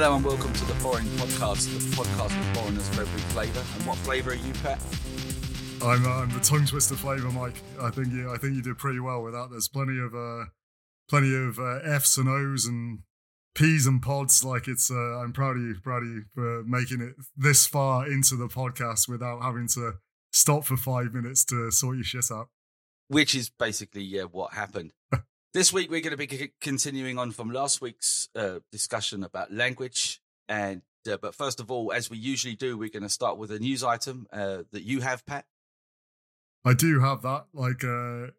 [0.00, 3.64] Hello and welcome to the Forrin Podcast, the podcast for foreigners of every flavour.
[3.74, 4.80] And what flavour are you, Pat?
[5.82, 7.60] I'm, uh, I'm the tongue twister flavour, Mike.
[7.80, 9.48] I think you I think you did pretty well with that.
[9.50, 10.44] There's plenty of uh,
[11.10, 13.00] plenty of uh, F's and O's and
[13.56, 14.44] P's and pods.
[14.44, 18.08] Like it's uh, I'm proud of you, proud of you for making it this far
[18.08, 19.94] into the podcast without having to
[20.32, 22.50] stop for five minutes to sort your shit out.
[23.08, 24.92] Which is basically yeah what happened.
[25.54, 29.52] this week we're going to be c- continuing on from last week's uh, discussion about
[29.52, 30.20] language.
[30.48, 33.50] And uh, but first of all, as we usually do, we're going to start with
[33.50, 35.46] a news item uh, that you have, Pat.
[36.64, 37.46] I do have that.
[37.54, 38.32] Like, uh,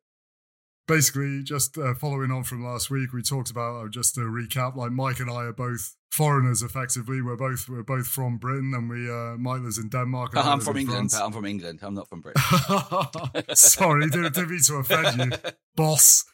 [0.88, 4.76] basically, just uh, following on from last week, we talked about uh, just to recap.
[4.76, 6.62] Like, Mike and I are both foreigners.
[6.62, 10.32] Effectively, we're both we're both from Britain, and we uh, Mike lives in Denmark.
[10.36, 11.22] I'm from England, Pat.
[11.24, 11.80] I'm from England.
[11.82, 13.56] I'm not from Britain.
[13.56, 16.26] Sorry, didn't, didn't mean to offend you, boss.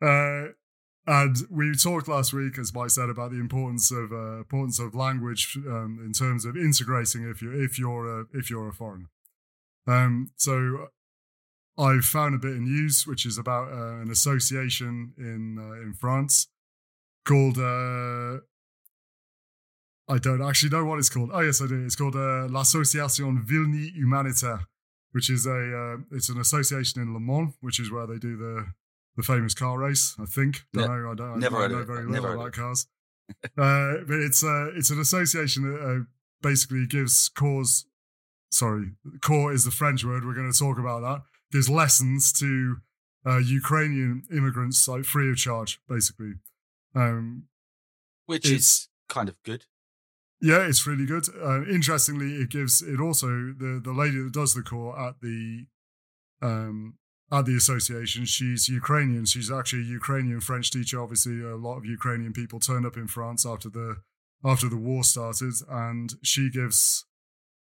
[0.00, 0.52] Uh,
[1.06, 4.94] and we talked last week, as Mike said, about the importance of uh, importance of
[4.94, 9.08] language um, in terms of integrating if you if you're a, if you're a foreigner.
[9.86, 10.88] Um, so
[11.78, 15.94] I found a bit of news which is about uh, an association in uh, in
[15.94, 16.48] France
[17.24, 18.40] called uh,
[20.10, 21.30] I don't actually know what it's called.
[21.32, 21.84] Oh yes, I do.
[21.84, 24.66] It's called uh, l'Association Vilni Humanitaire,
[25.12, 28.36] which is a uh, it's an association in Le Mans, which is where they do
[28.36, 28.66] the
[29.18, 30.16] the famous car race.
[30.18, 30.62] I think.
[30.72, 31.10] Don't Ne- know.
[31.10, 31.38] I don't.
[31.40, 32.86] never I heard know very little never about cars.
[33.44, 36.04] uh, but it's uh, it's an association that uh,
[36.40, 37.84] basically gives cause.
[38.50, 40.24] Sorry, cours is the French word.
[40.24, 41.20] We're going to talk about that.
[41.52, 42.76] Gives lessons to
[43.26, 46.32] uh, Ukrainian immigrants like free of charge, basically.
[46.94, 47.44] Um,
[48.24, 49.66] Which is kind of good.
[50.40, 51.24] yeah, it's really good.
[51.42, 55.66] Uh, interestingly, it gives it also the the lady that does the cours at the
[56.40, 56.94] um
[57.30, 58.24] at the association.
[58.24, 59.24] She's Ukrainian.
[59.24, 61.00] She's actually a Ukrainian French teacher.
[61.00, 63.96] Obviously, a lot of Ukrainian people turned up in France after the
[64.44, 67.04] after the war started, and she gives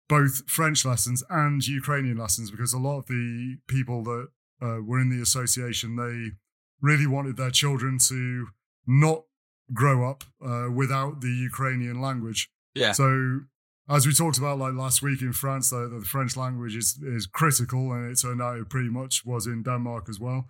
[0.09, 4.29] both French lessons and Ukrainian lessons because a lot of the people that
[4.61, 6.33] uh, were in the association they
[6.81, 8.49] really wanted their children to
[8.87, 9.25] not
[9.73, 12.51] grow up uh, without the Ukrainian language.
[12.75, 12.93] Yeah.
[12.93, 13.41] So
[13.89, 17.27] as we talked about like last week in France, though, the French language is is
[17.27, 20.47] critical, and it turned out it pretty much was in Denmark as well.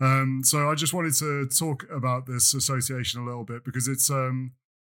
[0.00, 4.10] Um, so I just wanted to talk about this association a little bit because it's
[4.10, 4.52] um,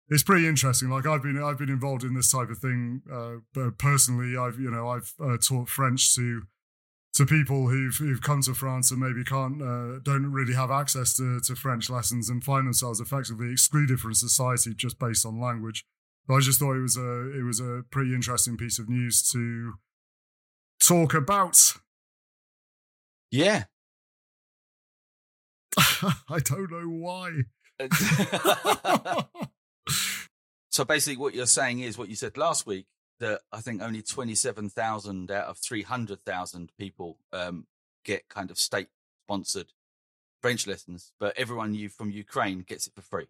[0.09, 0.89] it's pretty interesting.
[0.91, 4.59] Like I've been I've been involved in this type of thing, uh, but personally, I've
[4.59, 6.43] you know I've uh, taught French to
[7.15, 11.17] to people who've who've come to France and maybe can't uh, don't really have access
[11.19, 15.85] to to French lessons and find themselves effectively excluded from society just based on language.
[16.29, 19.75] I just thought it was a it was a pretty interesting piece of news to
[20.81, 21.75] talk about.
[23.31, 23.65] Yeah.
[25.79, 27.43] I don't know why.
[30.71, 32.87] so basically, what you're saying is what you said last week
[33.21, 37.67] that I think only 27,000 out of 300,000 people um,
[38.05, 38.89] get kind of state
[39.25, 39.73] sponsored
[40.43, 43.27] French lessons, but everyone you from Ukraine gets it for free.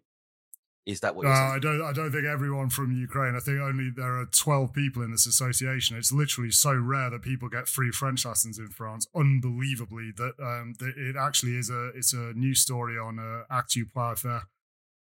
[0.87, 1.81] Is that what Uh, you're I don't.
[1.81, 3.35] I don't think everyone from Ukraine.
[3.35, 5.97] I think only there are twelve people in this association.
[5.97, 9.05] It's literally so rare that people get free French lessons in France.
[9.13, 14.39] Unbelievably, that um, that it actually is a it's a news story on uh, Actu.fr,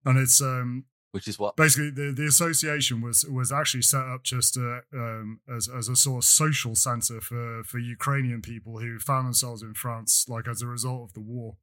[0.04, 1.56] and it's um, Which is what?
[1.56, 5.96] basically the, the association was was actually set up just uh, um, as as a
[5.96, 10.62] sort of social center for for Ukrainian people who found themselves in France, like as
[10.62, 11.56] a result of the war.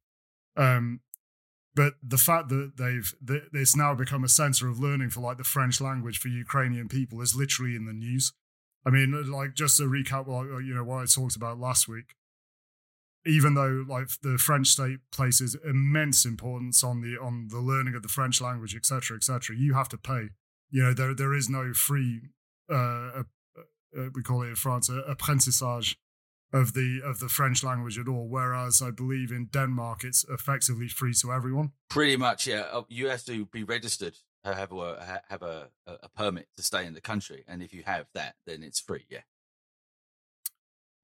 [0.56, 1.00] Um,
[1.74, 5.38] but the fact that they've that it's now become a center of learning for like
[5.38, 8.32] the French language for Ukrainian people is literally in the news.
[8.84, 12.14] I mean, like just to recap, what you know, what I talked about last week.
[13.26, 18.02] Even though like the French state places immense importance on the on the learning of
[18.02, 20.30] the French language, etc., etc., you have to pay.
[20.70, 22.22] You know, there there is no free.
[22.68, 23.22] Uh, uh,
[23.98, 25.96] uh, we call it in France uh, apprentissage
[26.52, 28.28] of the of the French language at all.
[28.28, 31.72] Whereas I believe in Denmark, it's effectively free to everyone.
[31.88, 32.66] Pretty much, yeah.
[32.72, 34.14] Uh, You have to be registered,
[34.44, 38.06] have a have a, a permit to stay in the country, and if you have
[38.14, 39.06] that, then it's free.
[39.08, 39.22] Yeah.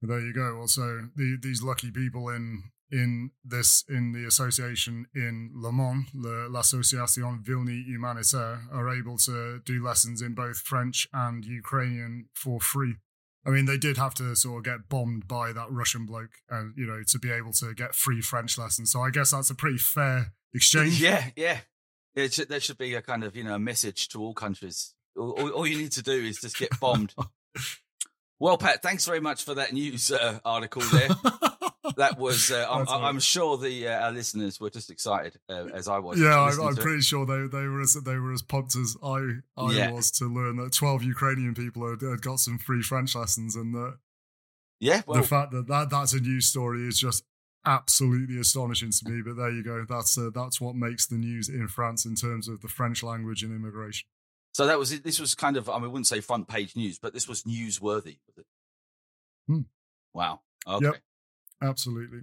[0.03, 0.59] There you go.
[0.61, 6.49] Also, the, these lucky people in in this in the association in Le Mans, the
[6.49, 12.97] l'Association Vilni Humanitaire, are able to do lessons in both French and Ukrainian for free.
[13.47, 16.75] I mean, they did have to sort of get bombed by that Russian bloke, and
[16.77, 18.91] you know, to be able to get free French lessons.
[18.91, 21.01] So I guess that's a pretty fair exchange.
[21.01, 21.59] Yeah, yeah.
[22.17, 24.95] It should, there should be a kind of you know a message to all countries.
[25.17, 27.15] All, all, all you need to do is just get bombed.
[28.41, 31.09] well, Pat, thanks very much for that news uh, article there.
[31.97, 32.51] that was.
[32.51, 33.09] Uh, I'm, That's all right.
[33.09, 36.21] I'm sure the uh, our listeners were just excited uh, as I was.
[36.21, 36.85] yeah, I'm, I'm to it.
[36.85, 39.19] pretty sure they they were as they were as pumped as I
[39.57, 39.91] I Yeah.
[39.93, 43.75] was to learn that 12 Ukrainian people had, had got some free French lessons, and
[43.75, 43.99] that
[44.81, 47.25] Yeah, well, the fact that, that that's a news story is just
[47.65, 49.23] absolutely astonishing to me.
[49.23, 49.85] But there you go.
[49.89, 53.43] That's uh, that's what makes the news in France in terms of the French language
[53.43, 54.07] and immigration.
[54.53, 55.03] so that was it.
[55.05, 55.69] This was kind of.
[55.69, 58.19] I mean, I wouldn't say front page news, but this was newsworthy.
[59.49, 59.61] Hmm.
[60.15, 60.41] Wow.
[60.67, 60.87] Okay.
[60.87, 60.97] Yep.
[61.63, 62.21] Absolutely.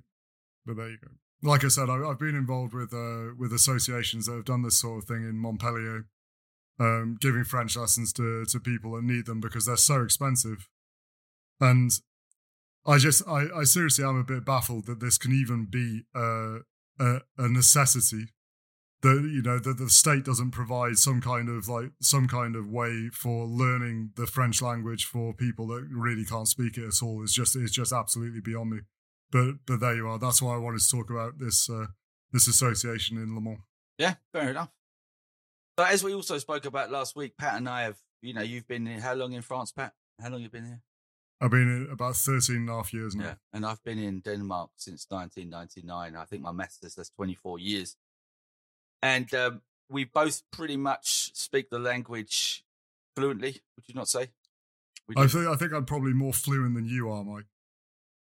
[0.66, 1.12] But there you go.
[1.42, 4.80] Like I said, I, I've been involved with uh, with associations that have done this
[4.80, 6.06] sort of thing in Montpellier,
[6.80, 10.70] um, giving French lessons to to people that need them because they're so expensive.
[11.60, 11.92] And
[12.86, 16.60] I just, I, I seriously am a bit baffled that this can even be uh,
[17.00, 18.28] a, a necessity.
[19.02, 22.70] That you know that the state doesn't provide some kind of like some kind of
[22.70, 27.22] way for learning the French language for people that really can't speak it at all.
[27.22, 28.78] It's just it's just absolutely beyond me.
[29.34, 30.20] But but there you are.
[30.20, 31.88] That's why I wanted to talk about this uh,
[32.32, 33.58] this association in Le Mans.
[33.98, 34.70] Yeah, fair enough.
[35.76, 38.68] But as we also spoke about last week, Pat and I have, you know, you've
[38.68, 39.94] been in, how long in France, Pat?
[40.22, 40.82] How long you been here?
[41.42, 43.24] I've been in about 13 and a half years now.
[43.24, 43.34] Yeah.
[43.52, 46.16] And I've been in Denmark since 1999.
[46.16, 47.98] I think my says that's 24 years.
[49.02, 52.64] And um, we both pretty much speak the language
[53.16, 54.30] fluently, would you not say?
[55.18, 57.46] I think I think I'm probably more fluent than you are, Mike.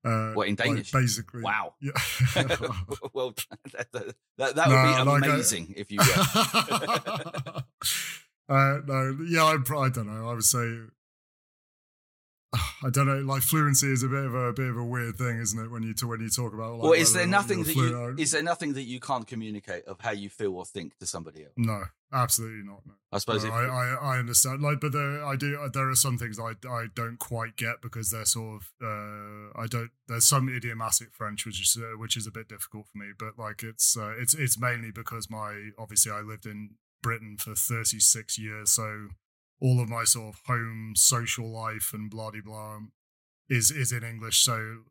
[0.08, 1.42] Uh, What, in like, basically.
[1.42, 1.74] Wow.
[1.82, 1.92] Yeah.
[3.14, 3.34] well,
[3.74, 7.64] that, that, that, would No, be like I- amazing if you were.
[8.50, 10.30] uh, no, yeah, I'm, I don't know.
[10.30, 10.80] I would say,
[12.54, 13.20] I don't know.
[13.20, 15.70] Like fluency is a bit of a, bit of a weird thing, isn't it?
[15.70, 18.16] When you to, when you talk about, like, well, is there nothing that you or-
[18.18, 21.44] is there nothing that you can't communicate of how you feel or think to somebody
[21.44, 21.54] else?
[21.58, 21.84] No,
[22.14, 22.86] absolutely not.
[22.86, 22.94] No.
[23.12, 24.62] I suppose No, if, I, I I understand.
[24.62, 25.58] Like, but there I do.
[25.74, 29.68] There are some things I I don't quite get because they're sort of uh I
[29.68, 29.92] don't.
[30.08, 33.08] There's some idiomatic French which is uh, which is a bit difficult for me.
[33.18, 37.56] But like it's uh, it's it's mainly because my obviously I lived in Britain for
[37.56, 39.10] 36 years, so
[39.60, 42.80] all of my sort of home social life and blah de blah
[43.50, 44.40] is is in English.
[44.40, 44.84] So,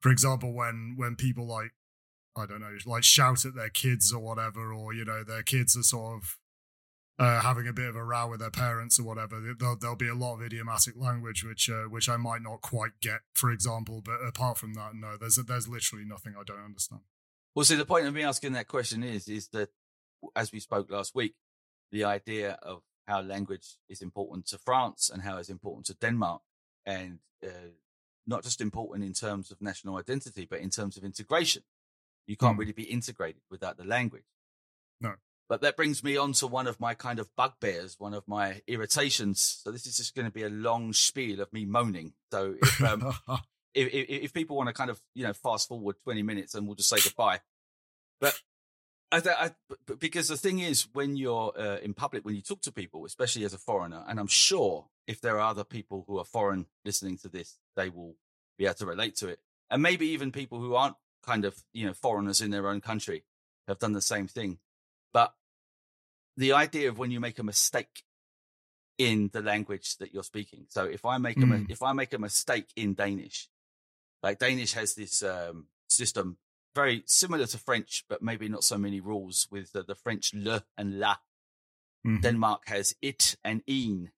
[0.00, 1.72] for example, when when people like
[2.36, 5.76] I don't know, like shout at their kids or whatever, or you know, their kids
[5.76, 6.38] are sort of
[7.18, 9.40] uh, having a bit of a row with their parents or whatever.
[9.58, 13.00] There'll, there'll be a lot of idiomatic language which uh, which I might not quite
[13.00, 14.02] get, for example.
[14.04, 17.02] But apart from that, no, there's there's literally nothing I don't understand.
[17.54, 19.70] Well, see, the point of me asking that question is, is that
[20.34, 21.34] as we spoke last week,
[21.90, 26.42] the idea of how language is important to France and how it's important to Denmark,
[26.84, 27.70] and uh,
[28.26, 31.62] not just important in terms of national identity, but in terms of integration.
[32.26, 32.60] You can't Hmm.
[32.60, 34.24] really be integrated without the language.
[35.00, 35.14] No.
[35.48, 38.62] But that brings me on to one of my kind of bugbears, one of my
[38.66, 39.60] irritations.
[39.62, 42.14] So this is just going to be a long spiel of me moaning.
[42.32, 43.12] So if um,
[43.74, 46.66] if, if, if people want to kind of you know fast forward 20 minutes and
[46.66, 47.40] we'll just say goodbye
[48.20, 48.40] but
[49.12, 49.50] I, I
[49.98, 53.44] because the thing is when you're uh, in public when you talk to people especially
[53.44, 57.16] as a foreigner and i'm sure if there are other people who are foreign listening
[57.18, 58.16] to this they will
[58.58, 59.40] be able to relate to it.
[59.70, 63.24] And maybe even people who aren't kind of you know foreigners in their own country
[63.68, 64.58] have done the same thing.
[65.12, 65.34] But
[66.36, 68.02] the idea of when you make a mistake
[68.98, 70.66] in the language that you're speaking.
[70.68, 71.70] So if i make a Mm.
[71.70, 73.48] if i make a mistake in danish
[74.22, 76.38] like Danish has this um, system
[76.76, 80.62] very similar to French, but maybe not so many rules with the, the French le
[80.78, 81.16] and la.
[82.06, 82.22] Mhm.
[82.22, 84.12] Denmark has it and en.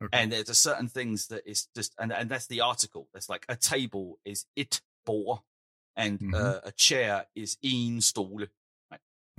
[0.00, 0.16] Okay.
[0.16, 3.08] And there's a certain things that is just, and, and that's the article.
[3.12, 5.40] That's like a table is it bord
[5.96, 6.34] and Mhm.
[6.34, 8.48] uh, a chair is en stol.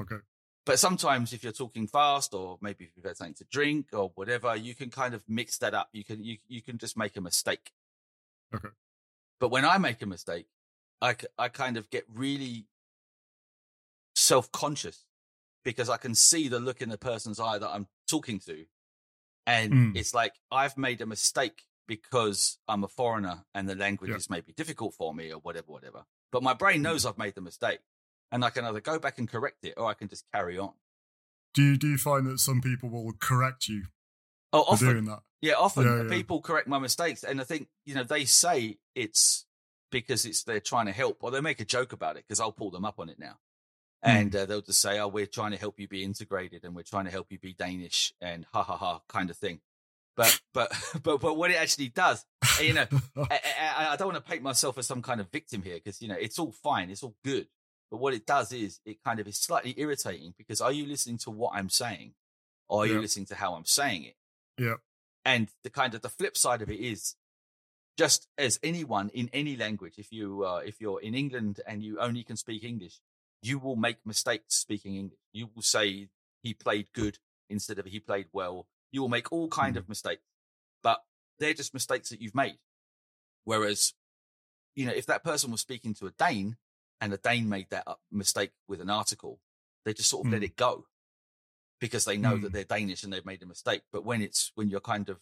[0.02, 0.20] okay.
[0.66, 4.12] But sometimes if you're talking fast or maybe if you've had something to drink or
[4.16, 5.90] whatever, you can kind of mix that up.
[5.94, 7.72] You can, you, you can just make a mistake.
[8.54, 8.70] Okay.
[9.40, 10.48] But when I make a mistake,
[11.02, 12.66] I, I kind of get really
[14.16, 15.06] self conscious
[15.64, 18.66] because I can see the look in the person's eye that I'm talking to.
[19.46, 19.98] And Mm.
[19.98, 24.18] it's like I've made a mistake because I'm a foreigner and the language Yeah.
[24.18, 26.06] is maybe difficult for me or whatever, whatever.
[26.32, 27.80] But my brain knows I've made the mistake
[28.32, 30.74] and I can either go back and correct it or I can just carry on.
[31.56, 33.86] Do you do you find that some people will correct you
[34.54, 34.88] Oh, for often.
[34.90, 35.24] doing that?
[35.42, 36.10] Yeah, often Yeah, yeah.
[36.10, 39.46] people correct my mistakes, and I think you know they say it's
[39.92, 42.52] because it's they're trying to help, or they make a joke about it because I'll
[42.52, 43.38] pull them up on it now,
[44.04, 44.10] Hmm.
[44.10, 46.84] and uh, they'll just say, "Oh, we're trying to help you be integrated, and we're
[46.84, 49.62] trying to help you be Danish," and ha ha ha kind of thing.
[50.16, 50.72] But but
[51.04, 52.26] but but what it actually does,
[52.62, 52.86] you know,
[53.18, 56.02] I, I, I don't want to paint myself as some kind of victim here because
[56.02, 57.48] you know it's all fine, it's all good.
[57.92, 61.18] But what it does is it kind of is slightly irritating because are you listening
[61.20, 62.14] to what I'm saying,
[62.68, 64.16] or are you listening to how I'm saying it?
[64.58, 64.76] Yeah.
[65.26, 67.16] And the kind of the flip side of it is,
[68.00, 72.00] just as anyone in any language, if you uh, if you're in England and you
[72.00, 72.96] only can speak English,
[73.42, 75.20] you will make mistakes speaking English.
[75.34, 76.08] You will say
[76.42, 77.16] he played good
[77.50, 78.68] instead of he played well.
[78.94, 79.80] You will make all kind Mm.
[79.80, 80.24] of mistakes,
[80.82, 81.00] but
[81.40, 82.60] they're just mistakes that you've made.
[83.44, 83.94] Whereas,
[84.76, 86.56] you know, if that person was speaking to a Dane
[87.02, 89.42] and a Dane made that mistake with an article,
[89.84, 90.46] they just sort of let Mm.
[90.46, 90.88] it go
[91.80, 92.54] because they know that Mm.
[92.54, 93.84] they're Danish and they've made a mistake.
[93.92, 95.20] But when it's when you're kind of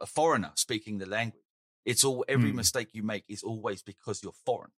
[0.00, 1.44] a- foreigner speaking the language,
[1.84, 2.56] it's all every Mm.
[2.56, 4.72] mistake you make is always because you're foreign.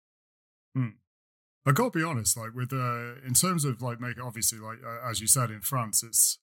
[1.67, 5.01] I gotta be honest, like with uh, in terms of like make obviously like uh,
[5.11, 6.39] as you said in France, it's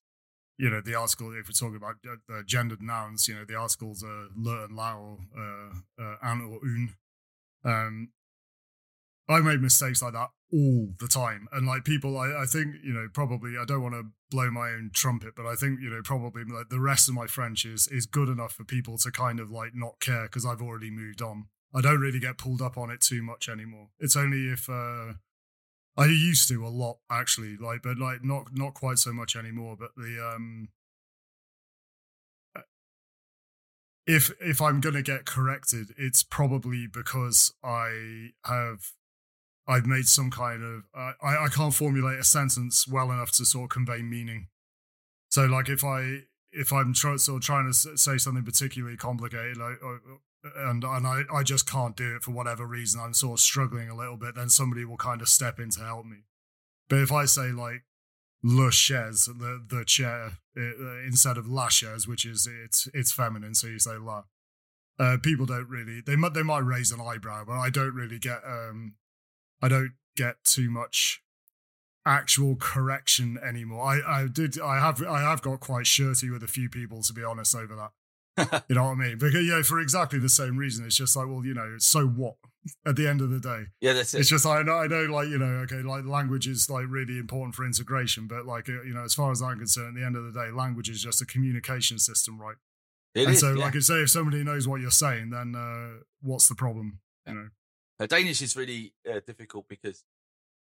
[0.58, 3.56] you know the article if we're talking about uh, the gendered nouns, you know the
[3.56, 6.96] articles are le and la or uh, uh, un or une.
[7.64, 8.10] Um,
[9.28, 12.94] I made mistakes like that all the time, and like people, I, I think you
[12.94, 16.02] know probably I don't want to blow my own trumpet, but I think you know
[16.04, 19.40] probably like the rest of my French is is good enough for people to kind
[19.40, 21.46] of like not care because I've already moved on.
[21.74, 23.90] I don't really get pulled up on it too much anymore.
[24.00, 25.14] It's only if uh
[25.98, 29.76] I used to a lot actually, like but like not not quite so much anymore.
[29.78, 30.70] But the um
[34.06, 38.92] if if I'm gonna get corrected, it's probably because I have
[39.68, 43.46] I've made some kind of uh, I I can't formulate a sentence well enough to
[43.46, 44.48] sort of convey meaning.
[45.30, 49.78] So like if I if I'm sort of trying to say something particularly complicated, like
[49.84, 53.44] uh, and and I, I just can't do it for whatever reason, I'm sort of
[53.44, 56.18] struggling a little bit, then somebody will kind of step in to help me.
[56.88, 57.84] But if I say like
[58.44, 63.56] le chaise, the the chair, uh, instead of la chaise, which is it's it's feminine,
[63.56, 64.24] so you say la.
[64.98, 68.20] Uh, people don't really they might they might raise an eyebrow, but I don't really
[68.20, 68.94] get um
[69.62, 71.22] I don't get too much
[72.06, 73.84] actual correction anymore.
[73.84, 77.14] I I did I have I have got quite shirty with a few people to
[77.14, 77.92] be honest over that.
[78.70, 79.18] You know what I mean?
[79.18, 80.86] Because yeah, for exactly the same reason.
[80.86, 82.36] It's just like, well, you know, so what?
[82.86, 84.22] At the end of the day, Yeah, that's it.
[84.22, 87.20] it's just I know, I know, like you know, okay, like language is like really
[87.20, 90.16] important for integration, but like you know, as far as I'm concerned, at the end
[90.16, 92.56] of the day, language is just a communication system, right?
[93.14, 93.64] It and is, so, yeah.
[93.64, 97.00] like I say, if somebody knows what you're saying, then uh, what's the problem?
[97.28, 97.50] You know?
[98.00, 100.04] Uh, Danish is really uh, difficult because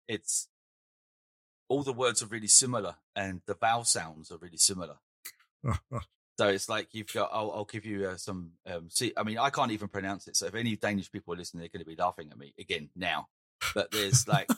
[0.08, 0.48] it's
[1.68, 4.96] all the words are really similar and the vowel sounds are really similar.
[6.38, 7.30] So it's like you've got.
[7.32, 8.52] I'll, I'll give you uh, some.
[8.66, 10.36] Um, see, I mean, I can't even pronounce it.
[10.36, 12.90] So if any Danish people are listening, they're going to be laughing at me again
[12.94, 13.30] now.
[13.74, 14.50] But there's like,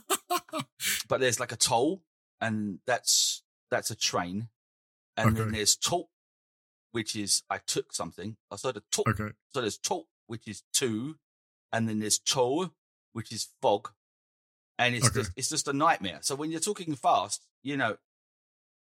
[1.07, 2.01] but there's like a toll,
[2.41, 4.49] and that's that's a train,
[5.17, 6.09] and then there's talk,
[6.93, 8.37] which is I took something.
[8.51, 9.05] I started toll.
[9.09, 11.17] okay, So there's talk, which is two,
[11.71, 12.71] and then there's toll,
[13.13, 13.89] which is fog,
[14.77, 15.19] and it's Okay.
[15.19, 16.19] just it's just a nightmare.
[16.21, 17.97] So when you're talking fast, you know,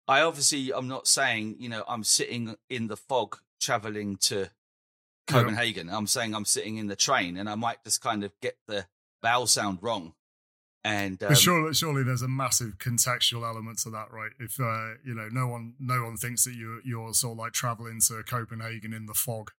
[0.08, 4.50] I obviously I'm not saying you know I'm sitting in the fog traveling to
[5.26, 5.88] Copenhagen.
[5.90, 8.86] I'm saying I'm sitting in the train, and I might just kind of get the
[9.22, 10.14] vowel sound wrong.
[10.82, 14.30] And um, surely, surely there's a massive contextual element to that, right?
[14.40, 17.52] If uh, you know, no one, no one thinks that you're you're sort of like
[17.52, 19.50] traveling to Copenhagen in the fog.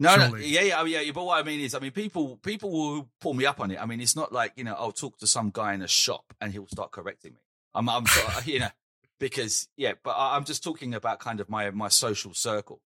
[0.00, 1.12] No, no, yeah, yeah, yeah.
[1.12, 3.80] But what I mean is, I mean, people, people will pull me up on it.
[3.80, 6.34] I mean, it's not like you know, I'll talk to some guy in a shop
[6.40, 7.40] and he'll start correcting me.
[7.74, 8.04] I'm, I'm,
[8.44, 8.68] you know,
[9.20, 9.92] because yeah.
[10.02, 12.80] But I'm just talking about kind of my my social circle.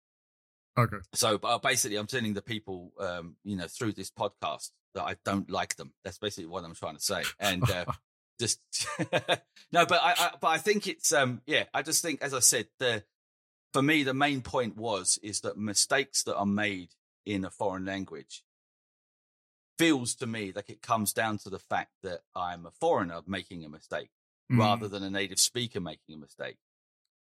[0.79, 5.05] Okay, So uh, basically, I'm telling the people, um, you know, through this podcast that
[5.05, 5.93] I don't like them.
[6.05, 7.23] That's basically what I'm trying to say.
[7.41, 7.87] And uh,
[8.41, 8.61] just
[9.73, 12.41] no, but I, I, but I think it's, um, yeah, I just think, as I
[12.41, 13.05] said, the
[13.77, 16.89] for me, the main point was is that mistakes that are made
[17.27, 18.43] in a foreign language
[19.79, 23.65] feels to me like it comes down to the fact that I'm a foreigner making
[23.65, 24.11] a mistake
[24.51, 24.61] Mm.
[24.61, 26.57] rather than a native speaker making a mistake.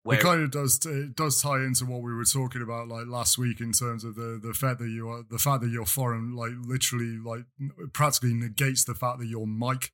[0.05, 3.39] it kind of does it does tie into what we were talking about like last
[3.39, 6.35] week in terms of the the fact that you are the fact that you're foreign
[6.35, 7.43] like literally like
[7.91, 9.91] practically negates the fact that you're Mike.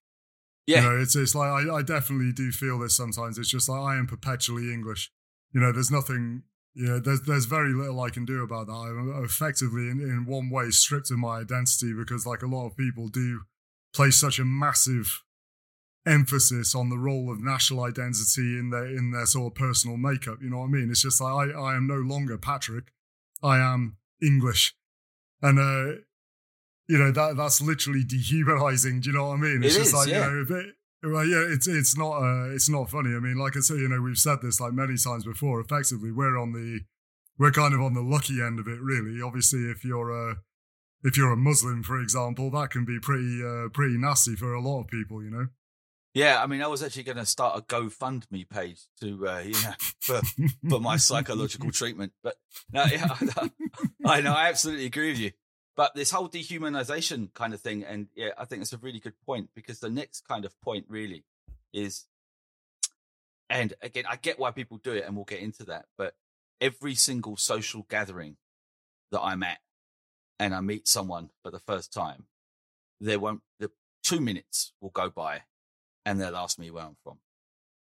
[0.68, 3.38] yeah, You know, it's it's like I, I definitely do feel this sometimes.
[3.40, 5.10] It's just like I am perpetually English.
[5.54, 6.44] You know, there's nothing.
[6.76, 8.74] You know, there's there's very little I can do about that.
[8.74, 12.76] I'm effectively in, in one way stripped of my identity because like a lot of
[12.76, 13.42] people do
[13.94, 15.22] place such a massive
[16.06, 20.40] emphasis on the role of national identity in their in their sort of personal makeup.
[20.42, 20.90] You know what I mean?
[20.90, 22.86] It's just like I, I am no longer Patrick.
[23.42, 24.74] I am English.
[25.42, 26.00] And uh
[26.88, 29.02] you know that that's literally dehumanizing.
[29.02, 29.64] Do you know what I mean?
[29.64, 30.26] It's It just is, like yeah.
[30.28, 33.16] you know, if it, well, yeah, it's it's not uh, it's not funny.
[33.16, 35.60] I mean, like I say, you know, we've said this like many times before.
[35.60, 36.82] Effectively, we're on the
[37.38, 39.22] we're kind of on the lucky end of it, really.
[39.22, 40.38] Obviously, if you're a
[41.04, 44.62] if you're a Muslim, for example, that can be pretty uh, pretty nasty for a
[44.62, 45.24] lot of people.
[45.24, 45.48] You know.
[46.14, 49.54] Yeah, I mean, I was actually going to start a GoFundMe page to, uh, you
[49.54, 50.22] know, for,
[50.70, 52.14] for my psychological treatment.
[52.22, 52.36] But
[52.72, 53.08] no, yeah,
[54.06, 55.32] I know, I absolutely agree with you.
[55.76, 59.20] But this whole dehumanization kind of thing, and yeah, I think it's a really good
[59.26, 61.24] point because the next kind of point really
[61.74, 62.06] is,
[63.50, 66.16] and again, I get why people do it, and we'll get into that, but
[66.62, 68.38] every single social gathering
[69.12, 69.60] that I'm at
[70.40, 72.26] and I meet someone for the first time,
[73.00, 73.70] there won't, the
[74.04, 75.44] two minutes will go by
[76.06, 77.20] and they'll ask me where I'm from.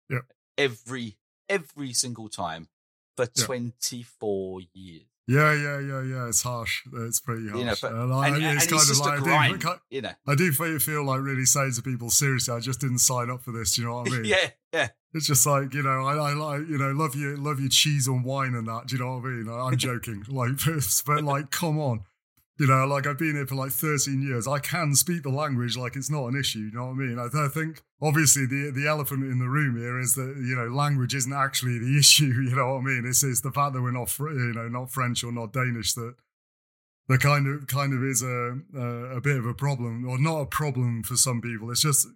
[0.08, 0.20] Yeah.
[0.58, 2.68] Every, every single time
[3.16, 3.44] for Yeah.
[3.44, 5.02] 24 years.
[5.32, 6.28] Yeah, yeah, yeah, yeah.
[6.28, 6.82] It's harsh.
[6.92, 7.58] It's pretty harsh.
[7.58, 9.64] You know, but, And I- and, and it's it's, kind of like I do, grind,
[9.64, 10.34] I you know.
[10.36, 13.52] do feel, feel like really saying to people, seriously, I just didn't sign up for
[13.52, 13.74] this.
[13.76, 14.24] Do you know what I mean?
[14.26, 14.88] yeah, yeah.
[15.14, 18.06] It's just like you know, I, I like you know, love you, love your cheese
[18.08, 18.86] and wine and that.
[18.88, 19.48] Do you know what I mean?
[19.48, 20.52] I- I'm joking, like,
[21.06, 22.04] but like, come on,
[22.58, 24.46] you know, like I've been here for like 13 years.
[24.46, 26.60] I can speak the language, like it's not an issue.
[26.60, 27.18] You know what I mean?
[27.18, 30.68] I, I think obviously the the elephant in the room here is that you know,
[30.68, 32.26] language isn't actually the issue.
[32.26, 33.04] You know what I mean?
[33.06, 35.94] It's it's the fact that we're not, fr- you know, not French or not Danish
[35.94, 36.14] that.
[37.08, 40.40] That kind of kind of is a, a a bit of a problem, or not
[40.40, 41.68] a problem for some people.
[41.72, 42.06] It's just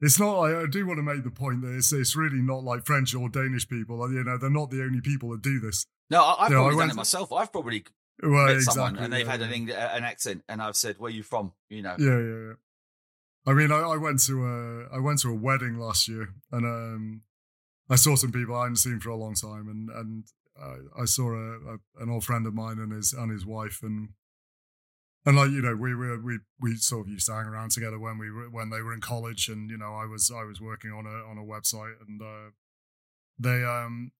[0.00, 0.40] it's not.
[0.40, 3.14] I, I do want to make the point that it's, it's really not like French
[3.14, 4.10] or Danish people.
[4.10, 5.86] You know, they're not the only people that do this.
[6.10, 7.32] No, I, I've Yeah, I probably done went it myself.
[7.32, 7.84] I've probably
[8.22, 8.82] Well, met exactly.
[8.82, 11.22] someone and they've yeah, had an, Eng- an accent, and I've said, "Where are you
[11.22, 11.96] from?" You know.
[11.98, 12.52] Yeah, yeah, yeah.
[13.46, 16.64] I mean, I, I went to a I went to a wedding last year, and
[16.64, 17.22] um,
[17.90, 20.24] I saw some people I hadn't seen for a long time, and and
[20.60, 23.80] uh, I saw a, a an old friend of mine and his and his wife,
[23.82, 24.10] and
[25.26, 27.98] and like you know, we were we we sort of used to hang around together
[27.98, 30.60] when we were when they were in college, and you know, I was I was
[30.60, 32.50] working on a on a website, and uh,
[33.38, 34.12] they um.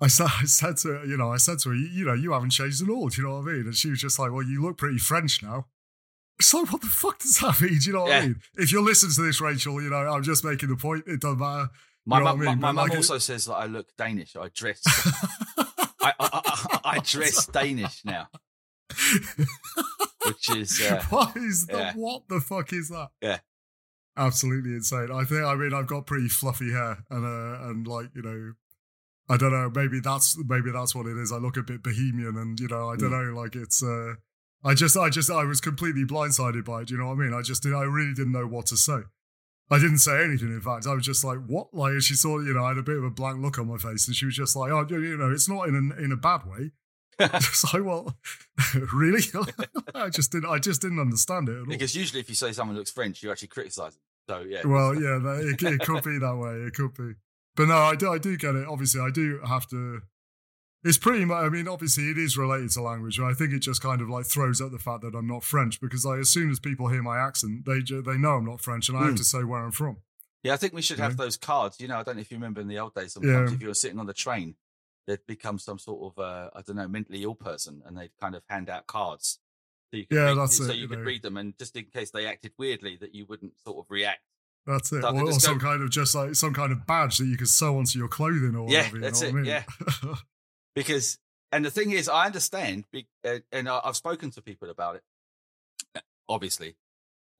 [0.00, 2.14] I said, I said to her, you know, I said to her, you, you know,
[2.14, 3.08] you haven't changed at all.
[3.08, 3.66] Do you know what I mean?
[3.66, 5.66] And she was just like, well, you look pretty French now.
[6.38, 7.78] It's like, what the fuck does that mean?
[7.78, 8.40] Do you know what I mean?
[8.56, 11.04] If you're listening to this, Rachel, you know, I'm just making the point.
[11.06, 11.68] It doesn't matter.
[12.06, 12.60] My You know mum, I mean?
[12.60, 14.34] my mum it- also says that I look Danish.
[14.36, 14.80] I dress,
[15.58, 15.66] I,
[16.00, 18.28] I, I, I dress Danish now,
[20.26, 21.92] which is uh, what is the yeah.
[21.94, 23.08] what the fuck is that?
[23.20, 23.38] Yeah.
[24.16, 25.10] absolutely insane.
[25.12, 25.44] I think.
[25.44, 28.52] I mean, I've got pretty fluffy hair, and uh, and like you know,
[29.30, 29.70] I don't know.
[29.74, 31.30] Maybe that's maybe that's what it is.
[31.32, 33.32] I look a bit bohemian, and you know, I don't Mm.
[33.34, 33.40] know.
[33.40, 33.82] Like it's.
[33.82, 34.14] uh
[34.62, 36.90] I just, I just, I was completely blindsided by it.
[36.90, 37.32] You know what I mean?
[37.32, 38.98] I just, did, I really didn't know what to say.
[39.70, 40.48] I didn't say anything.
[40.48, 42.76] In fact, I was just like, "What?" Like, and she saw, you know, I had
[42.76, 44.84] a bit of a blank look on my face, and she was just like, "Oh,
[44.90, 46.72] you know, it's not in a, in a bad way."
[47.20, 48.16] It's like, well,
[48.92, 49.22] really?
[49.94, 50.50] I just didn't.
[50.50, 51.64] I just didn't understand it at all.
[51.66, 54.02] because usually if you say someone looks French, you actually criticise them.
[54.28, 56.54] So yeah, Well, yeah, it, it could be that way.
[56.66, 57.14] It could be,
[57.60, 58.12] but no, I do.
[58.12, 58.66] I do get it.
[58.66, 60.02] Obviously, I do have to.
[60.82, 61.44] It's pretty much.
[61.44, 64.08] I mean, obviously, it is related to language, but I think it just kind of
[64.08, 66.88] like throws up the fact that I'm not French because, like, as soon as people
[66.88, 69.18] hear my accent, they they know I'm not French, and I have Mm.
[69.18, 69.98] to say where I'm from.
[70.42, 70.54] yeah.
[70.54, 71.80] I think we should have those cards.
[71.80, 73.12] You know, I don't know if you remember in the old days.
[73.12, 73.54] Sometimes Yeah.
[73.56, 74.54] if you were sitting on the train,
[75.06, 78.34] they'd become some sort of uh, I don't know mentally ill person, and they'd kind
[78.34, 79.38] of hand out cards.
[79.90, 81.04] So you could Yeah, read, that's so it, you you could know.
[81.04, 84.20] read them, and just in case they acted weirdly, that you wouldn't sort of react.
[84.70, 87.36] That's it, or, or some kind of just like some kind of badge that you
[87.36, 88.96] could sew onto your clothing or Yeah, whatever.
[88.96, 90.14] you that's know it, I mean?
[90.74, 91.18] because
[91.52, 92.84] and the thing is i understand
[93.52, 95.02] and i've spoken to people about it
[96.28, 96.76] obviously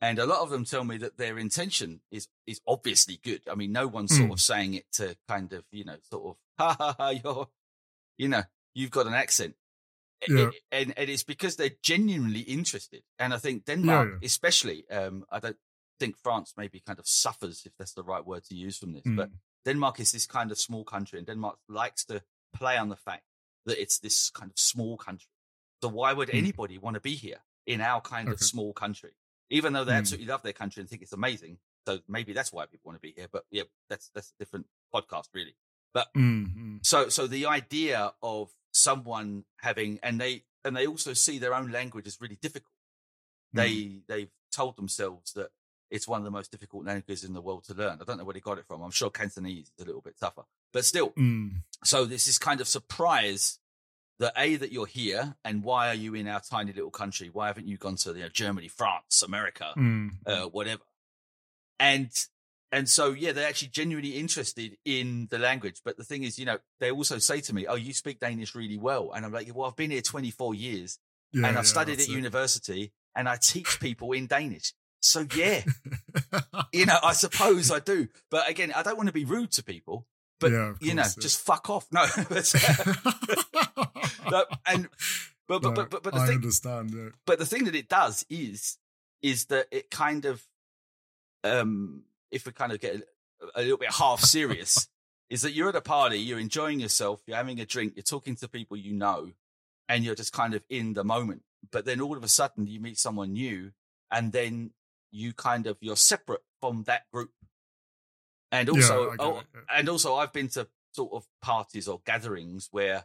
[0.00, 3.54] and a lot of them tell me that their intention is is obviously good i
[3.54, 4.32] mean no one's sort Mm.
[4.32, 7.48] of saying it to kind of you know sort of ha ha ha you're
[8.18, 8.42] you know
[8.74, 9.54] you've got an accent
[10.28, 10.46] Yeah.
[10.72, 14.26] I- and, and it's because they're genuinely interested and i think denmark yeah.
[14.26, 15.56] especially um i don't
[16.00, 19.04] think france maybe kind of suffers if that's the right word to use from this
[19.06, 19.16] Mm.
[19.16, 19.30] but
[19.66, 22.16] Denmark is this kind of small country, and Denmark likes to
[22.58, 23.24] play on the fact
[23.66, 25.28] that it's this kind of small country.
[25.82, 26.38] So why would Mm.
[26.42, 29.12] anybody want to be here in our kind of small country,
[29.50, 29.98] even though they Mm.
[30.02, 31.54] absolutely love their country and think it's amazing?
[31.86, 33.28] So maybe that's why people want to be here.
[33.28, 35.56] But yeah, that's that's a different podcast, really.
[36.16, 36.78] Mm, mm.
[36.92, 41.70] So so the idea of someone having and they and they also see their own
[41.70, 42.74] language as really difficult.
[43.52, 44.06] They Mm.
[44.06, 45.50] they've told themselves that
[45.90, 47.98] it's one of the most difficult languages in the world to learn.
[48.00, 48.80] I don't know where they got it from.
[48.82, 51.10] I'm sure Cantonese is a little bit tougher, but still.
[51.10, 51.62] Mm.
[51.84, 53.58] So this is kind of surprise
[54.18, 57.28] that a that you're here and why are you in our tiny little country?
[57.32, 60.10] Why haven't you gone to you know, Germany, France, America, Mm.
[60.26, 60.82] uh, whatever?
[61.78, 62.10] And
[62.72, 65.80] and so yeah, they're actually genuinely interested in the language.
[65.84, 68.54] But the thing is, you know, they also say to me, "Oh, you speak Danish
[68.54, 70.98] really well," and I'm like, "Well, I've been here 24 years
[71.32, 72.08] Yeah, and I've yeah, studied at it.
[72.08, 75.62] university and I teach people in Danish." So yeah,
[76.72, 78.08] you know, I suppose I do.
[78.30, 80.06] But again, I don't want to be rude to people.
[80.38, 81.20] But Yeah, you know, yeah.
[81.20, 81.86] just fuck off.
[81.92, 82.54] No, but,
[84.30, 84.88] no, and
[85.46, 86.90] but but, No, but but but the I thing understand.
[86.94, 87.08] Yeah.
[87.26, 88.78] but the thing that it does is
[89.22, 90.42] is that it kind of
[91.44, 94.88] um if we kind of get a, a little bit half serious
[95.28, 98.34] is that you're at a party you're enjoying yourself you're having a drink you're talking
[98.36, 99.30] to people you know
[99.90, 101.42] and you're just kind of in the moment.
[101.72, 103.72] But then all of a sudden you meet someone new
[104.10, 104.70] and then
[105.10, 107.30] you kind of, you're separate from that group.
[108.52, 109.78] And also, oh, it, yeah.
[109.78, 113.04] and also I've been to sort of parties or gatherings where,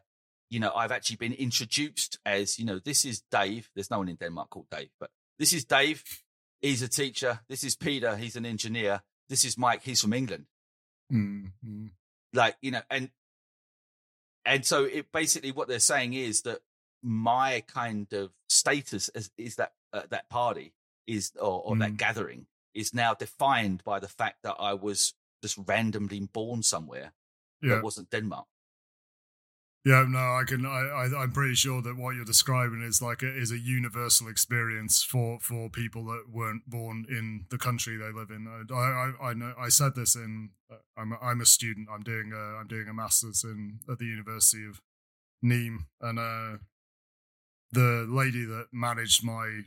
[0.49, 3.69] you know, I've actually been introduced as, you know, this is Dave.
[3.75, 6.03] There's no one in Denmark called Dave, but this is Dave.
[6.61, 7.41] He's a teacher.
[7.47, 8.15] This is Peter.
[8.15, 9.03] He's an engineer.
[9.29, 9.83] This is Mike.
[9.83, 10.45] He's from England.
[11.11, 11.89] Mm, mm.
[12.33, 13.09] Like, you know, and,
[14.45, 16.59] and so it basically what they're saying is that
[17.03, 20.73] my kind of status as is that uh, that party
[21.07, 21.97] is or, or that Mm.
[21.97, 25.13] gathering is now defined by the fact that I was
[25.43, 27.13] just randomly born somewhere
[27.61, 27.75] Yeah.
[27.75, 28.47] that wasn't Denmark.
[29.85, 30.65] Yeah, no, I can.
[30.65, 30.69] I,
[31.05, 35.03] I, I'm pretty sure that what you're describing is like a, is a universal experience
[35.03, 38.47] for for people that weren't born in the country they live in.
[38.47, 39.53] I, I, I know.
[39.59, 40.49] I said this in.
[40.71, 41.87] Uh, I'm, a, I'm a student.
[41.91, 44.81] I'm doing a, I'm doing a masters in at the University of
[45.43, 46.57] Nîmes, and uh,
[47.71, 49.61] the lady that managed my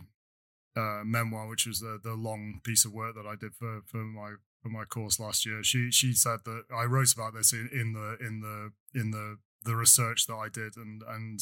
[0.79, 3.99] uh, memoir, which was the the long piece of work that I did for for
[3.99, 7.69] my for my course last year, she she said that I wrote about this in,
[7.73, 11.41] in the in the in the the research that I did, and and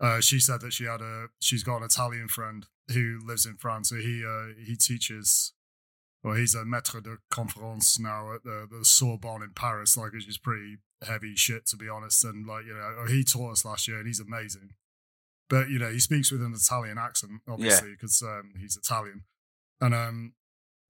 [0.00, 3.56] uh, she said that she had a she's got an Italian friend who lives in
[3.56, 3.90] France.
[3.90, 5.52] So he uh, he teaches,
[6.22, 10.28] well, he's a maître de conférence now at the, the Sorbonne in Paris, like which
[10.28, 12.24] is pretty heavy shit to be honest.
[12.24, 14.70] And like you know, he taught us last year, and he's amazing.
[15.48, 19.24] But you know, he speaks with an Italian accent, obviously, because um, he's Italian.
[19.80, 20.32] And um,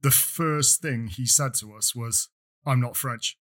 [0.03, 2.29] the first thing he said to us was,
[2.65, 3.37] "I'm not French."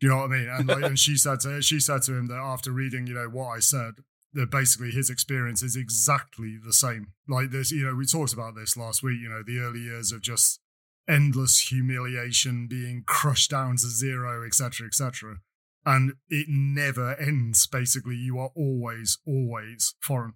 [0.00, 0.48] Do you know what I mean?
[0.48, 3.28] And, like, and she said to she said to him that after reading, you know,
[3.28, 3.94] what I said,
[4.32, 7.08] that basically his experience is exactly the same.
[7.26, 9.18] Like this, you know, we talked about this last week.
[9.20, 10.60] You know, the early years of just
[11.08, 15.38] endless humiliation, being crushed down to zero, etc., etc.
[15.86, 17.66] And it never ends.
[17.66, 20.34] Basically, you are always, always foreign,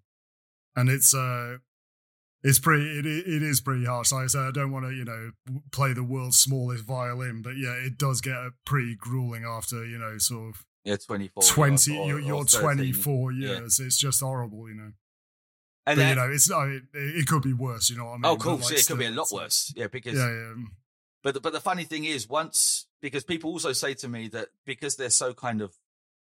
[0.75, 1.57] and it's uh
[2.45, 5.05] it's pretty it, it is pretty harsh like i said i don't want to you
[5.05, 5.31] know
[5.71, 8.35] play the world's smallest violin but yeah it does get
[8.67, 11.41] pretty grueling after you know sort of Yeah, 24.
[11.41, 12.61] 20 or- or- you're, you're 13.
[12.93, 13.49] 24 Yeah.
[13.49, 14.95] years it's just horrible you know And
[15.85, 18.11] but then, you know it's I mean, it, it could be worse you know what
[18.11, 18.55] i mean oh, cool.
[18.57, 19.73] like, See, it could be a lot worse.
[19.77, 20.55] Yeah, because yeah yeah
[21.23, 24.49] But the, but the funny thing is, once because people also say to me that
[24.65, 25.75] because they're so kind of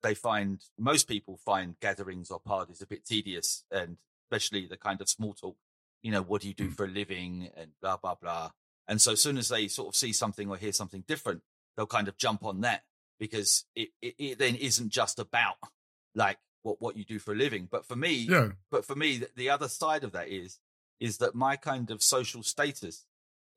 [0.03, 5.01] they find most people find gatherings or parties a bit tedious, and especially the kind
[5.01, 5.57] of small talk.
[6.03, 6.75] You know, what do you do mm.
[6.75, 8.51] for a living, and blah blah blah.
[8.89, 11.43] And so, as soon as they sort of see something or hear something different,
[11.77, 12.83] they'll kind of jump on that
[13.19, 15.57] because it, it, it then isn't just about
[16.15, 17.69] like what what you do for a living.
[17.71, 20.59] But for me, yeah but for me, th- the other side of that is
[20.99, 23.07] is that my kind of social status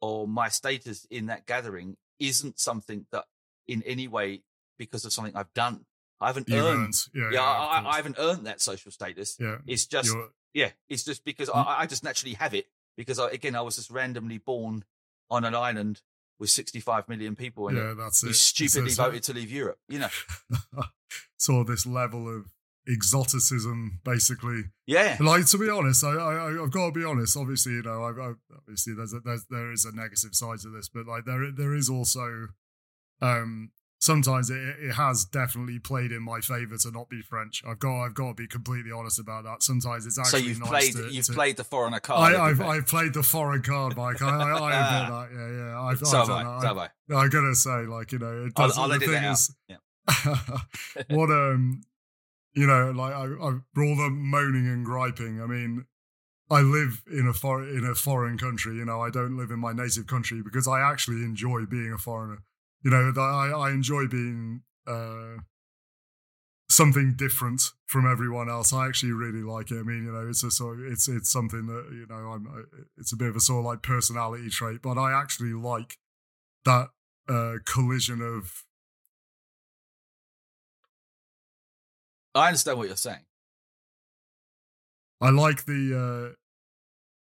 [0.02, 1.96] or my status in that gathering
[2.28, 3.26] isn't something that
[3.68, 4.44] in any way
[4.78, 5.86] because of something I've done.
[6.22, 6.66] I haven't earned.
[6.66, 7.96] earned yeah, Yeah, yeah, I, I.
[7.98, 9.38] Haven't earned that social status.
[9.40, 11.66] yeah It's just you're- yeah, it's just because Mm.
[11.66, 14.84] I, I just naturally have it because I, again I was just randomly born
[15.30, 16.02] on an island
[16.40, 19.80] with 65 million people and yeah that's it stupidly So- so- voted to leave Europe.
[19.90, 20.10] You know,
[21.50, 22.46] of this level of
[22.88, 27.38] exoticism basically yeah, like to be honest, I, I I've got to be honest.
[27.38, 30.70] Obviously, you know, I, I obviously there's a, there's there is a negative side to
[30.70, 32.48] this, but like there there is also,
[33.22, 37.64] um, sometimes it, it has definitely played in my favor to not be French.
[37.66, 39.64] I've got I've got to be completely honest about that.
[39.64, 42.36] Sometimes it's actually so you've nice played to, you've to- played the foreigner card.
[42.36, 44.22] I, have I've played the foreign card, Mike.
[44.22, 45.30] I I, I admit that.
[45.34, 45.82] Yeah, yeah.
[45.82, 46.44] I've, so I've have I.
[46.44, 46.68] done So that.
[46.68, 47.16] have I.
[47.16, 49.32] I, I'm gonna say, like you know, it I'll- does, I'll the edit that thing
[49.32, 50.38] is, Yeah.
[51.16, 51.82] what um
[52.56, 55.42] you know like I, I all the moaning and griping.
[55.42, 55.86] I mean
[56.50, 59.60] i live in a for, in a foreign country you know i don't live in
[59.60, 62.40] my native country because i actually enjoy being a foreigner.
[62.84, 65.38] You know i i enjoy being uh
[66.70, 68.74] something different from everyone else.
[68.74, 69.80] I actually really like it.
[69.80, 72.66] I mean you know it's a sort of, it's it's something that you know i'm
[72.98, 75.98] it's a bit of a sort of like personality trait but i actually like
[76.66, 76.90] that
[77.30, 78.64] uh collision of
[82.36, 83.26] I understand what you're saying.
[85.22, 86.36] I like the uh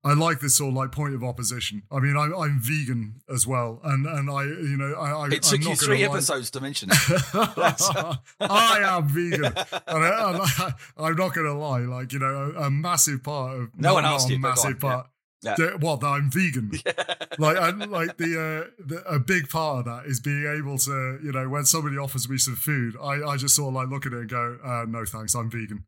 [0.04, 1.82] I like this sort of like point of opposition.
[1.90, 5.42] I mean, I'm I'm vegan as well, and and I you know I, I It
[5.42, 6.12] took I'm you three lie.
[6.12, 6.96] episodes to mention it.
[8.40, 9.56] I am vegan, and,
[9.86, 11.80] I, am not going to lie.
[11.80, 14.90] Like you know, a, a massive part of No one asked a you, massive on,
[14.90, 15.02] yeah.
[15.42, 15.54] Yeah.
[15.56, 16.70] that- Well, that I'm vegan.
[17.38, 21.18] like and like the, uh, the a big part of that is being able to
[21.22, 24.04] you know when somebody offers me some food i i just sort of like look
[24.06, 25.84] at it and go uh, no thanks i'm vegan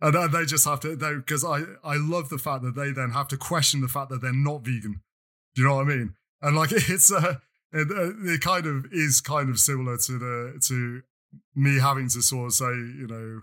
[0.00, 2.90] and then they just have to they because i i love the fact that they
[2.90, 5.00] then have to question the fact that they're not vegan
[5.54, 7.34] do you know what i mean and like it's uh
[7.72, 11.02] it, uh, it kind of is kind of similar to the to
[11.54, 13.42] me having to sort of say you know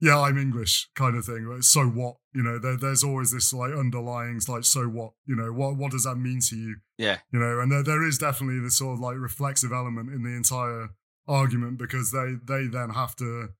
[0.00, 1.46] yeah, I'm English kind of thing.
[1.46, 2.16] Like, so what?
[2.34, 5.12] You know, there, there's always this like underlying like, so what?
[5.26, 6.76] You know, what what does that mean to you?
[6.98, 7.18] Yeah.
[7.32, 10.30] You know, and there, there is definitely this sort of like reflexive element in the
[10.30, 10.90] entire
[11.26, 13.50] argument because they they then have to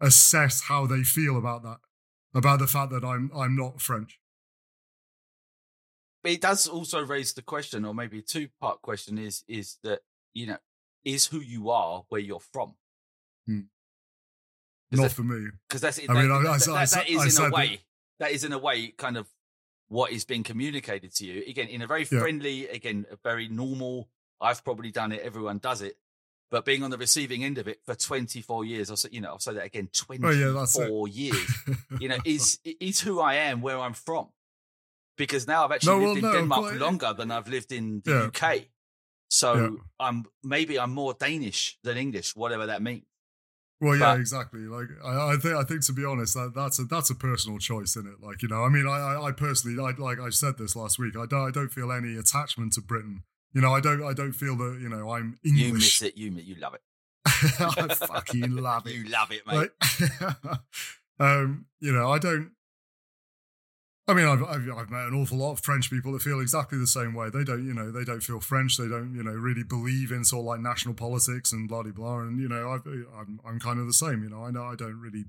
[0.00, 1.78] assess how they feel about that,
[2.34, 4.18] about the fact that I'm I'm not French.
[6.22, 9.76] But it does also raise the question, or maybe a two part question is is
[9.82, 10.00] that,
[10.32, 10.56] you know,
[11.04, 12.74] is who you are where you're from?
[13.46, 13.60] Hmm.
[14.96, 15.50] Not that's- for me.
[15.68, 17.52] because that's I mean, I- that, I that- I that- that is in a that-
[17.52, 17.80] way
[18.20, 19.26] that is in a way kind of
[19.88, 22.20] what is being communicated to you again in a very Yeah.
[22.20, 24.08] friendly again a very normal
[24.40, 25.98] i've probably done it everyone does it
[26.50, 29.30] but being on the receiving end of it for 24 years i'll say you know
[29.30, 30.30] i'll say that again 24
[30.90, 31.50] Oh, yeah, years
[32.00, 34.28] you know is is who i am where i'm from
[35.16, 37.70] because now i've actually No, lived well, in no, denmark but- longer than i've lived
[37.72, 38.48] in the Yeah.
[38.48, 38.64] uk
[39.28, 39.68] so Yeah.
[40.00, 43.04] i'm maybe i'm more danish than english whatever that means
[43.80, 44.60] Well, yeah, But- exactly.
[44.60, 47.58] Like, I, I think, I think to be honest, that that's a that's a personal
[47.58, 48.24] choice, isn't it?
[48.24, 50.98] Like, you know, I mean, I, I, I personally, I, like I said this last
[50.98, 53.24] week, I don't, I don't feel any attachment to Britain.
[53.52, 55.62] You know, I don't, I don't feel that, you know, I'm English.
[55.62, 56.82] you miss it you you love it
[57.26, 58.94] I fucking love it.
[58.94, 59.70] you love it mate
[60.40, 60.58] Like,
[61.20, 62.50] um, you know, I don't.
[64.06, 66.78] I mean, I've, I've I've met an awful lot of French people that feel exactly
[66.78, 67.30] the same way.
[67.30, 68.76] They don't, you know, they don't feel French.
[68.76, 71.92] They don't, you know, really believe in sort of like national politics and blah blah
[71.92, 72.18] blah.
[72.20, 74.22] And you know, I've, I'm I'm kind of the same.
[74.22, 75.24] You know, I know I don't really.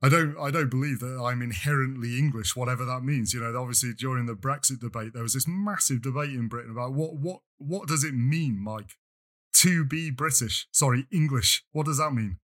[0.00, 0.36] I don't.
[0.38, 3.34] I don't believe that I'm inherently English, whatever that means.
[3.34, 6.92] You know, obviously during the Brexit debate, there was this massive debate in Britain about
[6.92, 8.96] what what what does it mean, Mike,
[9.54, 10.68] to be British?
[10.70, 11.64] Sorry, English.
[11.72, 12.38] What does that mean?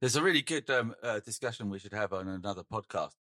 [0.00, 3.16] There's a really good um, uh, discussion we should have on another podcast,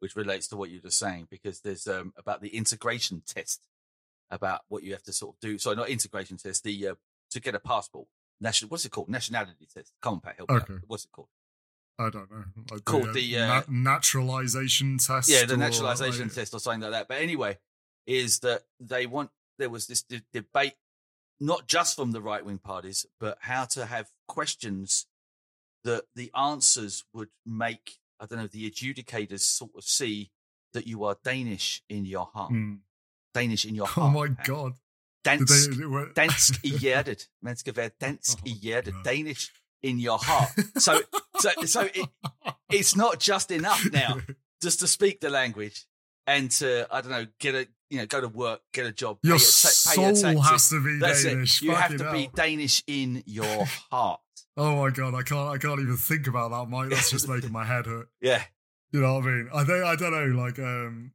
[0.00, 3.60] which relates to what you're just saying, because there's um, about the integration test,
[4.30, 5.56] about what you have to sort of do.
[5.58, 6.94] Sorry, not integration test, the uh,
[7.30, 8.08] to get a passport.
[8.40, 9.08] National, what's it called?
[9.08, 9.92] Nationality test.
[10.02, 10.74] Come on, Pat, help me Okay.
[10.74, 10.80] out.
[10.86, 11.28] What's it called?
[11.98, 12.44] I don't know.
[12.70, 15.28] Like Called the, uh, naturalization test.
[15.28, 17.08] Yeah, the naturalization like- test or something like that.
[17.08, 17.58] But anyway,
[18.06, 20.72] is that they want there was this de- debate,
[21.38, 25.06] not just from the right wing parties, but how to have questions
[25.84, 27.99] that the answers would make.
[28.20, 30.30] I don't know the adjudicators sort of see
[30.74, 32.74] that you are Danish in your heart, Hmm.
[33.34, 34.14] Danish in your heart.
[34.14, 34.72] Oh my god!
[35.24, 37.28] Dansk, they, dansk i hjertet.
[37.42, 38.92] Man skal være dansk i Oh, hjertet.
[38.94, 39.04] God.
[39.04, 39.48] Danish
[39.82, 40.50] in your heart.
[40.78, 40.92] So,
[41.40, 42.08] so, so it,
[42.70, 44.20] it's not just enough now
[44.62, 45.86] just to speak the language
[46.26, 49.18] and to I don't know get a you know go to work, get a job,
[49.22, 50.50] Your pay your, ta- pay your soul taxes.
[50.50, 51.62] has to be That's Danish.
[51.62, 51.64] it.
[51.66, 52.30] You have to be.
[52.34, 54.20] Danish in your heart.
[54.56, 55.14] Oh my god!
[55.14, 55.48] I can't.
[55.48, 56.90] I can't even think about that, Mike.
[56.90, 58.08] That's just making my head hurt.
[58.20, 58.42] Yeah,
[58.92, 59.48] You know what I mean?
[59.54, 59.84] I think.
[59.84, 60.42] I don't know.
[60.42, 61.12] Like, um,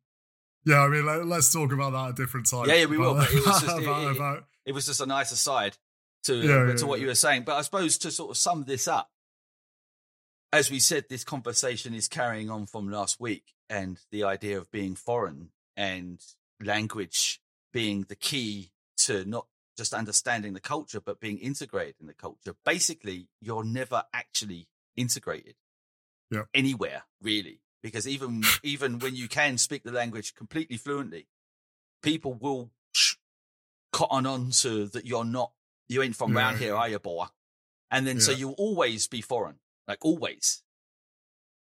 [0.66, 0.80] yeah.
[0.82, 2.66] I mean, let, us talk about that at a different time.
[2.68, 5.06] Yeah, yeah, we will, but it was just- about, it- about- it was just a
[5.06, 5.78] nice aside
[6.24, 7.44] to Yeah, to yeah, what you were saying.
[7.44, 9.12] But I suppose to sort of sum this up,
[10.52, 14.72] as we said, this conversation is carrying on from last week, and the idea of
[14.72, 16.20] being foreign and
[16.64, 17.42] language
[17.74, 19.46] being the key to not
[19.76, 22.56] just understanding the culture, but being integrated in the culture.
[22.64, 25.56] Basically, you're never actually integrated
[26.32, 26.44] Yeah.
[26.54, 31.28] anywhere, really, because even even when you can speak the language completely fluently,
[32.02, 32.72] people will
[33.92, 35.52] cotton on to that you're not,
[35.88, 37.26] you ain't from Yeah, round here, are you, boy?
[37.92, 40.64] And then so you'll always be foreign, like always.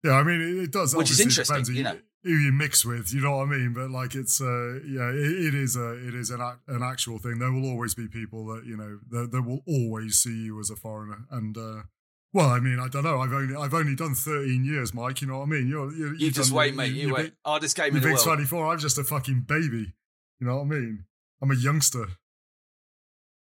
[0.04, 0.94] Yeah, I mean, it, does.
[0.94, 1.98] Which is interesting, you know.
[2.24, 3.12] Who you mix with.
[3.12, 3.72] You know what I mean?
[3.74, 7.38] But like, it's uh, yeah, it, it is a, it is an an actual thing.
[7.38, 10.70] There will always be people that you know that, that will always see you as
[10.70, 11.24] a foreigner.
[11.30, 11.82] And uh,
[12.32, 13.20] well, I mean, I don't know.
[13.20, 15.20] I've only I've only done thirteen years, Mike.
[15.20, 15.68] You know what I mean?
[15.68, 16.92] You're, you're You just done- wait, mate.
[16.92, 17.22] You you're wait.
[17.24, 18.24] big- Hardest game in the big world.
[18.24, 18.66] twenty four.
[18.66, 19.92] I'm just a fucking baby.
[20.40, 21.04] You know what I mean?
[21.40, 22.06] I'm a youngster.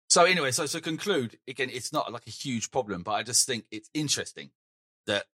[0.08, 3.46] So anyway, so to conclude, again, it's not like a huge problem, but I just
[3.46, 4.50] think it's interesting
[5.06, 5.26] that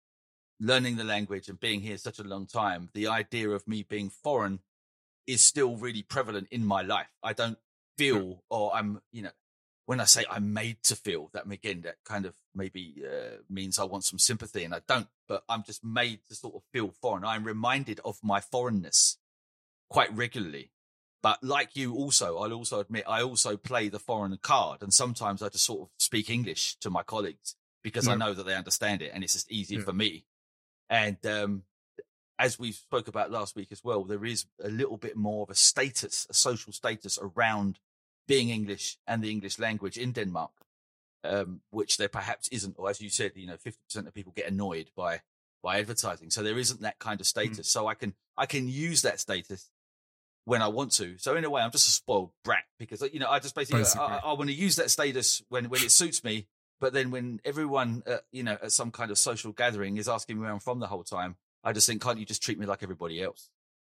[0.60, 4.10] learning the language and being here such a long time, the idea of me being
[4.10, 4.60] foreign
[5.28, 7.10] is still really prevalent in my life.
[7.24, 7.58] I don't
[7.98, 9.32] feel, or I'm, you know,
[9.86, 13.78] when I say I'm made to feel, that again, that kind of maybe uh, means
[13.78, 15.08] I want some sympathy, and I don't.
[15.28, 17.24] But I'm just made to sort of feel foreign.
[17.24, 19.18] I'm reminded of my foreignness
[19.90, 20.72] quite regularly.
[21.22, 25.42] But like you, also, I'll also admit I also play the foreign card, and sometimes
[25.42, 29.02] I just sort of speak English to my colleagues because I know that they understand
[29.04, 29.86] it, and it's just easier Yeah.
[29.86, 30.26] for me.
[30.90, 31.64] And um,
[32.38, 35.50] as we spoke about last week as well, there is a little bit more of
[35.50, 37.80] a status, a social status around
[38.28, 40.52] being English and the English language in Denmark,
[41.24, 44.34] um, which there perhaps isn't, or as you said, you know, fifty percent of people
[44.36, 45.22] get annoyed by
[45.64, 47.30] by advertising, so there isn't that kind of Hmm.
[47.30, 47.72] status.
[47.72, 49.72] So I can I can use that status
[50.46, 51.18] when I want to.
[51.18, 53.82] So in a way, I'm just a spoiled brat because you know I just basically,
[53.82, 54.06] Basically.
[54.06, 56.48] I, I want to use that status when when it suits me,
[56.80, 60.38] But then when everyone, uh, you know, at some kind of social gathering is asking
[60.38, 62.66] me where I'm from the whole time, I just think, can't you just treat me
[62.66, 63.50] like everybody else?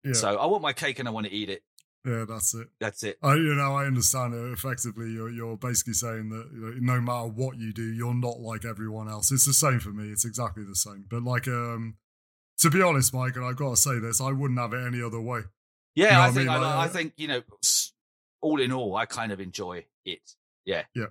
[0.03, 0.13] Yeah.
[0.13, 1.63] So I want my cake and I want to eat it.
[2.05, 2.67] yeah, that's it.
[2.79, 3.17] That's it.
[3.21, 4.53] I, you know, I understand it.
[4.53, 8.39] Effectively, you're you're basically saying that you know, no matter what you do, you're not
[8.39, 9.31] like everyone else.
[9.31, 10.09] It's the same for me.
[10.11, 11.05] It's exactly the same.
[11.09, 11.97] But like, um,
[12.59, 15.01] to be honest, Mike, and I've got to say this, I wouldn't have it any
[15.01, 15.41] other way.
[15.95, 16.49] Yeah, You know I what I mean?
[16.49, 17.41] I, Like, I uh, think you know,
[18.41, 20.21] all in all, I kind of enjoy it.
[20.65, 21.07] Yeah, Yeah.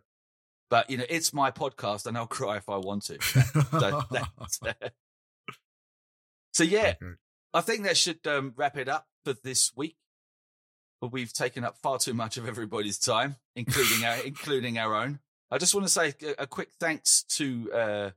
[0.69, 3.21] But you know, it's my podcast, and I'll cry if I want to.
[3.23, 4.03] So,
[6.53, 7.15] so yeah, Okay.
[7.55, 9.97] I think that should um, wrap it up for this week.
[11.01, 15.21] But we've taken up far too much of everybody's time, including our including our own.
[15.51, 18.11] I just want to say a, a quick thanks to uh,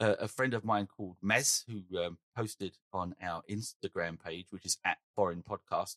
[0.00, 4.66] a, a friend of mine called Mez, who um, posted on our Instagram page, which
[4.66, 5.96] is at Forrin Podcast,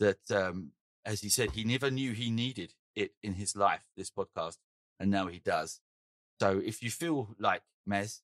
[0.00, 0.72] that um,
[1.04, 4.58] as he said, he never knew he needed it in his life, this podcast,
[4.98, 5.80] and now he does.
[6.40, 8.20] So if you feel like Mez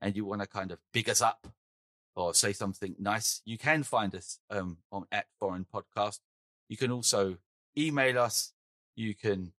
[0.00, 1.48] and you want to kind of big us up
[2.14, 6.20] or say something nice, you can find us um, on at Forrin Podcast.
[6.68, 7.38] You can also
[7.76, 8.52] email us.
[8.96, 9.52] You can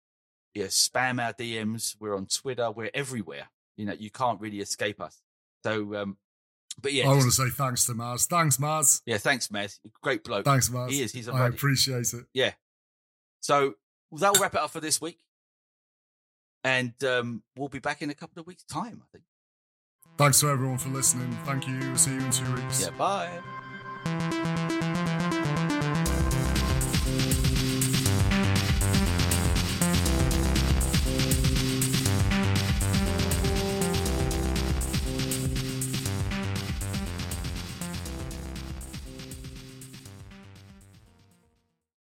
[0.54, 1.96] yeah, spam our DMs.
[1.98, 2.70] We're on Twitter.
[2.70, 3.48] We're everywhere.
[3.76, 5.20] You know, you can't really escape us.
[5.64, 6.16] So, um,
[6.80, 8.26] but yeah, I want to say thanks to Maz.
[8.26, 9.02] Thanks, Maz.
[9.06, 9.78] yeah, thanks, Mez.
[10.02, 10.44] Great bloke.
[10.44, 10.90] Thanks, Maz.
[10.90, 11.12] He is.
[11.12, 11.54] He's a I buddy.
[11.56, 12.26] appreciate it.
[12.32, 12.52] Yeah.
[13.40, 13.74] So
[14.12, 15.18] that will wrap it up for this week.
[16.64, 19.24] And um, we'll be back in a couple of weeks' time, I think.
[20.16, 21.30] Thanks to everyone for listening.
[21.44, 21.96] Thank you.
[21.96, 22.82] See you in two weeks.
[22.82, 24.30] Yeah, bye.